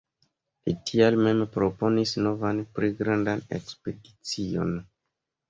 Li 0.69 0.73
tial 0.89 1.17
mem 1.27 1.43
proponis 1.57 2.13
novan 2.29 2.63
pli 2.79 2.91
grandan 3.03 3.45
ekspedicion. 3.61 4.75